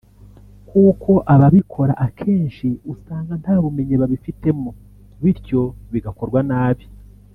kuko 0.69 1.11
ababikora 1.33 1.93
akenshi 2.05 2.67
usanga 2.93 3.33
nta 3.41 3.55
bumenyi 3.63 3.95
babifitemo 4.01 4.69
bityo 5.23 5.61
bigakorwa 5.91 6.41
nabi 6.49 6.85